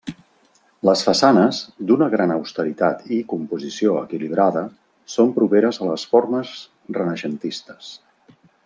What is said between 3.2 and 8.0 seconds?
composició equilibrada, són properes a les formes renaixentistes.